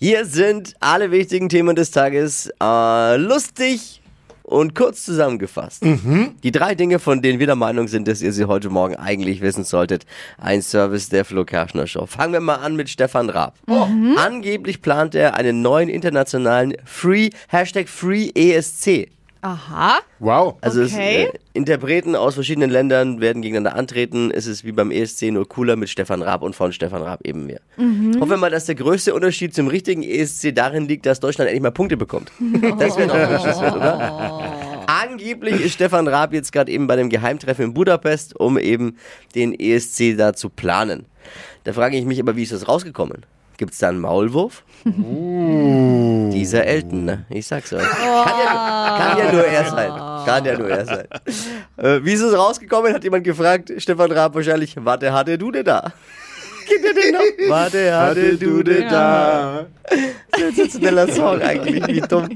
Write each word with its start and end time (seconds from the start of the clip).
Hier 0.00 0.24
sind 0.26 0.74
alle 0.78 1.10
wichtigen 1.10 1.48
Themen 1.48 1.74
des 1.74 1.90
Tages 1.90 2.50
äh, 2.62 3.16
lustig 3.16 4.00
und 4.44 4.74
kurz 4.76 5.04
zusammengefasst. 5.04 5.82
Die 6.44 6.52
drei 6.52 6.74
Dinge, 6.76 7.00
von 7.00 7.20
denen 7.20 7.40
wir 7.40 7.46
der 7.46 7.56
Meinung 7.56 7.88
sind, 7.88 8.06
dass 8.06 8.22
ihr 8.22 8.32
sie 8.32 8.44
heute 8.44 8.70
Morgen 8.70 8.94
eigentlich 8.94 9.40
wissen 9.40 9.64
solltet. 9.64 10.06
Ein 10.38 10.62
Service 10.62 11.08
der 11.08 11.24
Flo 11.24 11.44
Kerschner 11.44 11.86
Show. 11.88 12.06
Fangen 12.06 12.32
wir 12.32 12.40
mal 12.40 12.56
an 12.56 12.76
mit 12.76 12.88
Stefan 12.88 13.28
Raab. 13.28 13.56
Angeblich 14.16 14.82
plant 14.82 15.16
er 15.16 15.34
einen 15.34 15.62
neuen 15.62 15.88
internationalen 15.88 16.74
Free, 16.84 17.30
Hashtag 17.48 17.88
Free 17.88 18.30
ESC. 18.34 19.10
Aha. 19.40 19.98
Wow. 20.18 20.56
Also 20.60 20.82
Okay. 20.82 21.28
es, 21.28 21.34
äh, 21.34 21.38
Interpreten 21.52 22.14
aus 22.16 22.34
verschiedenen 22.34 22.70
Ländern 22.70 23.20
werden 23.20 23.42
gegeneinander 23.42 23.78
antreten. 23.78 24.30
Es 24.32 24.46
ist 24.46 24.64
wie 24.64 24.72
beim 24.72 24.90
ESC 24.90 25.30
nur 25.30 25.46
cooler 25.48 25.76
mit 25.76 25.88
Stefan 25.88 26.22
Raab 26.22 26.42
und 26.42 26.56
von 26.56 26.72
Stefan 26.72 27.02
Raab 27.02 27.20
eben 27.24 27.46
mehr. 27.46 27.60
Hoffen 27.76 28.30
wir 28.30 28.36
mal, 28.36 28.50
dass 28.50 28.66
der 28.66 28.74
größte 28.74 29.14
Unterschied 29.14 29.54
zum 29.54 29.68
richtigen 29.68 30.02
ESC 30.02 30.52
darin 30.54 30.88
liegt, 30.88 31.06
dass 31.06 31.20
Deutschland 31.20 31.48
endlich 31.48 31.62
mal 31.62 31.70
Punkte 31.70 31.96
bekommt. 31.96 32.30
Das 32.78 32.96
wäre 32.96 33.08
doch 33.08 33.30
wünschenswert, 33.30 33.76
oder? 33.76 34.84
Angeblich 34.86 35.60
ist 35.64 35.74
Stefan 35.74 36.08
Raab 36.08 36.32
jetzt 36.32 36.52
gerade 36.52 36.72
eben 36.72 36.86
bei 36.86 36.96
dem 36.96 37.08
Geheimtreffen 37.10 37.66
in 37.66 37.74
Budapest, 37.74 38.38
um 38.38 38.58
eben 38.58 38.96
den 39.34 39.58
ESC 39.58 40.16
da 40.16 40.32
zu 40.32 40.48
planen. 40.48 41.06
Da 41.64 41.72
frage 41.72 41.96
ich 41.96 42.04
mich 42.04 42.18
aber, 42.20 42.36
wie 42.36 42.42
ist 42.42 42.52
das 42.52 42.66
rausgekommen? 42.68 43.24
Gibt 43.58 43.72
es 43.72 43.78
da 43.80 43.88
einen 43.88 43.98
Maulwurf? 43.98 44.62
Dieser 44.84 46.64
Elton, 46.64 47.04
ne? 47.04 47.26
Ich 47.28 47.48
sag's 47.48 47.72
euch. 47.72 47.82
Kann, 47.82 48.40
ja, 48.44 48.96
kann 48.98 49.18
ja 49.18 49.32
nur 49.32 49.44
er 49.44 49.64
sein. 49.64 49.90
Kann 50.24 50.44
ja 50.44 50.56
nur 50.56 50.70
er 50.70 50.86
sein. 50.86 51.08
Äh, 51.76 52.04
wie 52.04 52.12
ist 52.12 52.22
es 52.22 52.38
rausgekommen? 52.38 52.94
Hat 52.94 53.02
jemand 53.02 53.24
gefragt. 53.24 53.72
Stefan 53.78 54.12
Raab 54.12 54.36
wahrscheinlich. 54.36 54.76
Warte, 54.78 55.12
hatte 55.12 55.36
du 55.36 55.50
denn 55.50 55.64
da? 55.64 55.92
Kennt 56.68 56.84
ihr 56.84 56.94
den 56.94 57.12
noch? 57.14 57.48
Warte, 57.48 57.96
hatte 57.98 58.36
du 58.36 58.62
denn 58.62 58.88
da? 58.88 59.66
Sensationeller 60.36 61.12
Song 61.12 61.42
eigentlich, 61.42 61.84
wie 61.88 62.00
dumm. 62.00 62.28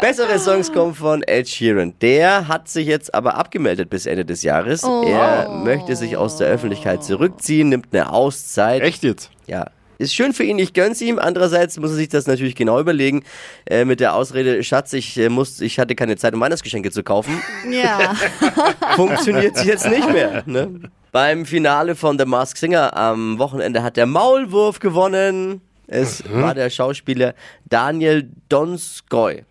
Bessere 0.00 0.38
Songs 0.38 0.72
kommen 0.72 0.94
von 0.94 1.24
Ed 1.24 1.48
Sheeran. 1.48 1.94
Der 2.00 2.46
hat 2.46 2.68
sich 2.68 2.86
jetzt 2.86 3.12
aber 3.14 3.34
abgemeldet 3.34 3.90
bis 3.90 4.06
Ende 4.06 4.24
des 4.24 4.42
Jahres. 4.42 4.84
Er 4.84 5.48
möchte 5.64 5.96
sich 5.96 6.16
aus 6.16 6.36
der 6.36 6.46
Öffentlichkeit 6.46 7.02
zurückziehen, 7.02 7.70
nimmt 7.70 7.88
eine 7.92 8.12
Auszeit. 8.12 8.82
Echt 8.82 9.02
jetzt? 9.02 9.30
Ja. 9.46 9.66
Ist 10.00 10.14
schön 10.14 10.32
für 10.32 10.44
ihn, 10.44 10.58
ich 10.58 10.72
gönn's 10.72 11.02
ihm. 11.02 11.18
Andererseits 11.18 11.78
muss 11.78 11.90
er 11.90 11.96
sich 11.96 12.08
das 12.08 12.26
natürlich 12.26 12.54
genau 12.54 12.80
überlegen. 12.80 13.22
Äh, 13.66 13.84
mit 13.84 14.00
der 14.00 14.14
Ausrede, 14.14 14.64
Schatz, 14.64 14.94
ich, 14.94 15.18
äh, 15.18 15.28
muss, 15.28 15.60
ich 15.60 15.78
hatte 15.78 15.94
keine 15.94 16.16
Zeit, 16.16 16.32
um 16.32 16.40
Weihnachtsgeschenke 16.40 16.90
zu 16.90 17.02
kaufen. 17.02 17.42
Ja. 17.70 18.14
Funktioniert 18.96 19.62
jetzt 19.62 19.86
nicht 19.90 20.10
mehr. 20.10 20.42
Ne? 20.46 20.80
Beim 21.12 21.44
Finale 21.44 21.94
von 21.96 22.18
The 22.18 22.24
Masked 22.24 22.56
Singer 22.56 22.96
am 22.96 23.38
Wochenende 23.38 23.82
hat 23.82 23.98
der 23.98 24.06
Maulwurf 24.06 24.78
gewonnen. 24.78 25.60
Es 25.86 26.24
war 26.32 26.54
der 26.54 26.70
Schauspieler 26.70 27.34
Daniel 27.68 28.30
Donskoy. 28.48 29.44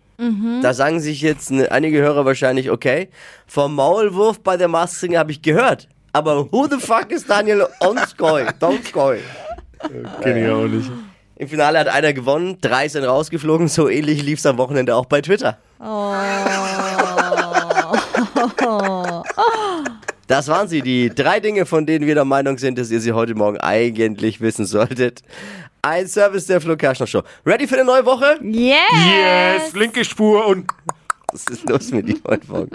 Da 0.62 0.74
sagen 0.74 0.98
sich 0.98 1.22
jetzt 1.22 1.52
ne, 1.52 1.70
einige 1.70 1.98
Hörer 2.00 2.24
wahrscheinlich, 2.24 2.72
okay, 2.72 3.08
vom 3.46 3.76
Maulwurf 3.76 4.40
bei 4.40 4.56
der 4.56 4.66
Masked 4.66 4.98
Singer 4.98 5.20
habe 5.20 5.30
ich 5.30 5.42
gehört. 5.42 5.88
Aber 6.12 6.50
who 6.50 6.66
the 6.68 6.78
fuck 6.78 7.12
ist 7.12 7.30
Daniel 7.30 7.68
Donskoy? 7.80 8.46
Donskoy. 8.58 9.20
Kenn 10.22 10.36
ich 10.36 10.48
auch 10.48 10.66
nicht. 10.66 10.90
Im 11.36 11.48
Finale 11.48 11.78
hat 11.78 11.88
einer 11.88 12.12
gewonnen, 12.12 12.58
drei 12.60 12.86
sind 12.88 13.04
rausgeflogen. 13.04 13.68
So 13.68 13.88
ähnlich 13.88 14.22
lief's 14.22 14.44
am 14.44 14.58
Wochenende 14.58 14.94
auch 14.94 15.06
bei 15.06 15.22
Twitter. 15.22 15.58
Das 20.26 20.48
waren 20.48 20.68
sie, 20.68 20.82
die 20.82 21.08
drei 21.08 21.40
Dinge, 21.40 21.66
von 21.66 21.86
denen 21.86 22.06
wir 22.06 22.14
der 22.14 22.24
Meinung 22.24 22.58
sind, 22.58 22.78
dass 22.78 22.90
ihr 22.90 23.00
sie 23.00 23.12
heute 23.12 23.34
Morgen 23.34 23.58
eigentlich 23.58 24.40
wissen 24.40 24.66
solltet. 24.66 25.22
Ein 25.82 26.06
Service 26.06 26.46
der 26.46 26.60
Flo 26.60 26.76
Kerschner 26.76 27.06
Show. 27.06 27.22
Ready 27.46 27.66
für 27.66 27.76
eine 27.76 27.84
neue 27.84 28.04
Woche? 28.04 28.38
Yes. 28.42 28.76
Yes, 29.06 29.72
linke 29.74 30.04
Spur 30.04 30.46
und 30.46 30.70
Was 31.32 31.46
ist 31.46 31.68
los 31.68 31.90
mit 31.90 32.06
dir 32.08 32.16
heute 32.28 32.46
Morgen? 32.48 32.70